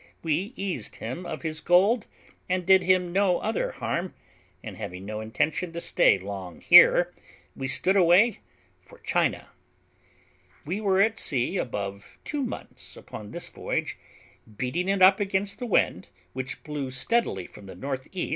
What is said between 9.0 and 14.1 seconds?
China. We were at sea above two months upon this voyage,